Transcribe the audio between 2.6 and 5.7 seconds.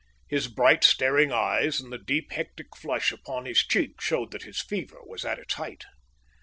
flush upon his cheek showed that his fever was at its